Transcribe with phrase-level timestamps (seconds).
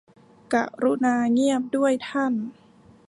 [0.53, 2.33] กรุณาเงียบด้วยท่าน